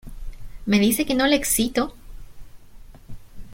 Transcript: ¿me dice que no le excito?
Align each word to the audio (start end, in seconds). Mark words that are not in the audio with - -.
¿me 0.65 0.79
dice 0.79 1.05
que 1.05 1.13
no 1.13 1.27
le 1.27 1.35
excito? 1.35 1.93